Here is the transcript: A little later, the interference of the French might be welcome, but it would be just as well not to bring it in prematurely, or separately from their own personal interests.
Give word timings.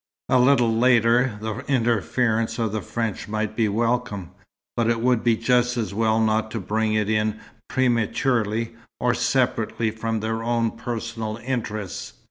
A 0.29 0.39
little 0.39 0.75
later, 0.75 1.37
the 1.41 1.57
interference 1.71 2.57
of 2.57 2.71
the 2.71 2.81
French 2.81 3.27
might 3.27 3.55
be 3.55 3.69
welcome, 3.69 4.31
but 4.75 4.89
it 4.89 4.99
would 4.99 5.23
be 5.23 5.37
just 5.37 5.77
as 5.77 5.93
well 5.93 6.19
not 6.19 6.49
to 6.49 6.59
bring 6.59 6.95
it 6.95 7.07
in 7.07 7.39
prematurely, 7.69 8.73
or 8.99 9.13
separately 9.13 9.91
from 9.91 10.19
their 10.21 10.41
own 10.41 10.71
personal 10.71 11.37
interests. 11.45 12.13